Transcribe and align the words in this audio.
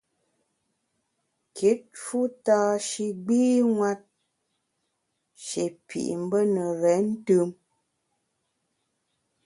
Kit 1.55 1.81
fu 2.03 2.19
tâ 2.45 2.57
shi 2.87 3.05
gbînwet, 3.25 4.01
shi 5.45 5.63
pit 5.87 6.09
mbe 6.23 6.39
ne 6.53 6.65
renntùm. 6.81 7.49